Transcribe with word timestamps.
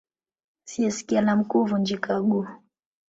Asiyekia 0.67 1.21
la 1.21 1.35
Mkuu 1.35 1.59
Huvunyika 1.59 2.21
Guu 2.21 2.47